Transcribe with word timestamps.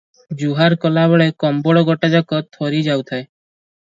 ଜୁହାର 0.41 0.77
କଲା 0.85 1.01
ବେଳେ 1.11 1.27
କମ୍ବଳ 1.43 1.83
ଗୋଟାଯାକ 1.91 2.39
ଥରି 2.57 2.83
ଯାଉଥାଏ। 2.89 3.23